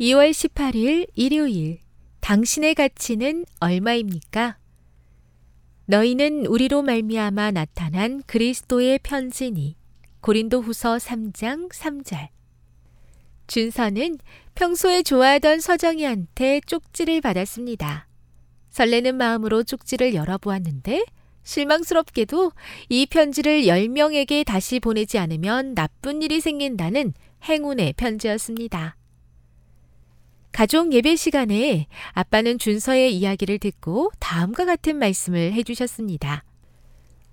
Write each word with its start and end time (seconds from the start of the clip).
2월 0.00 0.30
18일 0.30 1.08
일요일 1.16 1.80
당신의 2.20 2.76
가치는 2.76 3.44
얼마입니까? 3.58 4.56
너희는 5.86 6.46
우리로 6.46 6.82
말미암아 6.82 7.50
나타난 7.50 8.22
그리스도의 8.26 9.00
편지니 9.02 9.76
고린도후서 10.20 10.98
3장 10.98 11.72
3절 11.72 12.28
준서는 13.48 14.18
평소에 14.54 15.02
좋아하던 15.02 15.58
서정이한테 15.58 16.60
쪽지를 16.66 17.20
받았습니다. 17.20 18.06
설레는 18.70 19.16
마음으로 19.16 19.64
쪽지를 19.64 20.14
열어보았는데 20.14 21.06
실망스럽게도 21.42 22.52
이 22.88 23.06
편지를 23.06 23.62
10명에게 23.62 24.44
다시 24.44 24.78
보내지 24.78 25.18
않으면 25.18 25.74
나쁜 25.74 26.22
일이 26.22 26.40
생긴다는 26.40 27.14
행운의 27.42 27.94
편지였습니다. 27.94 28.97
가족 30.58 30.92
예배 30.92 31.14
시간에 31.14 31.86
아빠는 32.14 32.58
준서의 32.58 33.14
이야기를 33.14 33.60
듣고 33.60 34.10
다음과 34.18 34.64
같은 34.64 34.96
말씀을 34.96 35.52
해주셨습니다. 35.52 36.42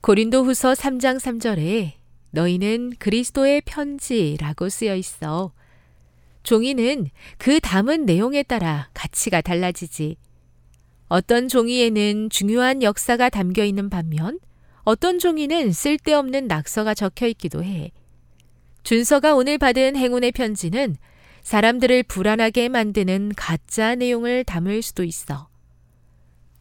고린도 0.00 0.42
후서 0.42 0.72
3장 0.72 1.20
3절에 1.20 1.92
너희는 2.30 2.94
그리스도의 2.98 3.60
편지라고 3.66 4.70
쓰여 4.70 4.96
있어. 4.96 5.52
종이는 6.44 7.10
그 7.36 7.60
담은 7.60 8.06
내용에 8.06 8.42
따라 8.42 8.88
가치가 8.94 9.42
달라지지. 9.42 10.16
어떤 11.08 11.48
종이에는 11.48 12.30
중요한 12.30 12.82
역사가 12.82 13.28
담겨 13.28 13.64
있는 13.64 13.90
반면 13.90 14.38
어떤 14.84 15.18
종이는 15.18 15.72
쓸데없는 15.72 16.46
낙서가 16.46 16.94
적혀 16.94 17.26
있기도 17.26 17.62
해. 17.62 17.90
준서가 18.82 19.34
오늘 19.34 19.58
받은 19.58 19.94
행운의 19.94 20.32
편지는 20.32 20.96
사람들을 21.42 22.04
불안하게 22.04 22.68
만드는 22.68 23.32
가짜 23.36 23.94
내용을 23.94 24.44
담을 24.44 24.82
수도 24.82 25.04
있어. 25.04 25.48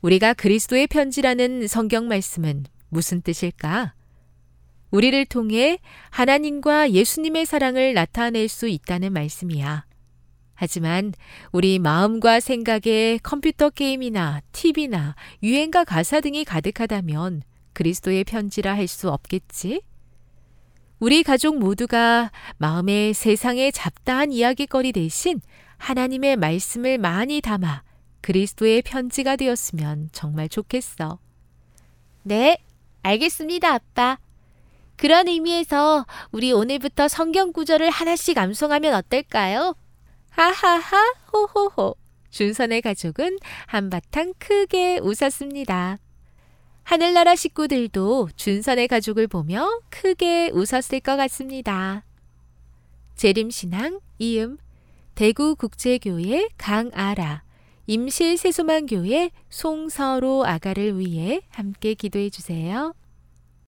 우리가 0.00 0.34
그리스도의 0.34 0.86
편지라는 0.86 1.66
성경 1.66 2.08
말씀은 2.08 2.64
무슨 2.88 3.20
뜻일까? 3.20 3.94
우리를 4.90 5.26
통해 5.26 5.78
하나님과 6.10 6.92
예수님의 6.92 7.46
사랑을 7.46 7.94
나타낼 7.94 8.48
수 8.48 8.68
있다는 8.68 9.12
말씀이야. 9.12 9.84
하지만 10.54 11.12
우리 11.52 11.78
마음과 11.78 12.40
생각에 12.40 13.18
컴퓨터 13.22 13.70
게임이나 13.70 14.40
TV나 14.52 15.14
유행가 15.42 15.84
가사 15.84 16.20
등이 16.20 16.44
가득하다면 16.44 17.42
그리스도의 17.74 18.24
편지라 18.24 18.74
할 18.74 18.88
수 18.88 19.10
없겠지? 19.10 19.82
우리 21.00 21.22
가족 21.22 21.58
모두가 21.58 22.32
마음에 22.56 23.12
세상의 23.12 23.70
잡다한 23.70 24.32
이야기거리 24.32 24.92
대신 24.92 25.40
하나님의 25.76 26.36
말씀을 26.36 26.98
많이 26.98 27.40
담아 27.40 27.82
그리스도의 28.20 28.82
편지가 28.82 29.36
되었으면 29.36 30.08
정말 30.10 30.48
좋겠어. 30.48 31.20
네, 32.24 32.58
알겠습니다, 33.02 33.74
아빠. 33.74 34.18
그런 34.96 35.28
의미에서 35.28 36.04
우리 36.32 36.50
오늘부터 36.50 37.06
성경 37.06 37.52
구절을 37.52 37.88
하나씩 37.90 38.36
암송하면 38.36 38.92
어떨까요? 38.94 39.76
하하하, 40.30 41.14
호호호. 41.32 41.94
준선의 42.30 42.82
가족은 42.82 43.38
한바탕 43.66 44.34
크게 44.38 44.98
웃었습니다. 45.00 45.98
하늘나라 46.88 47.36
식구들도 47.36 48.30
준선의 48.34 48.88
가족을 48.88 49.26
보며 49.26 49.68
크게 49.90 50.50
웃었을 50.54 51.00
것 51.00 51.18
같습니다. 51.18 52.02
재림신앙 53.14 54.00
이음 54.18 54.56
대구국제교회 55.14 56.48
강아라 56.56 57.42
임실세수만교회 57.86 59.32
송서로 59.50 60.46
아가를 60.46 60.98
위해 60.98 61.42
함께 61.50 61.92
기도해 61.92 62.30
주세요. 62.30 62.94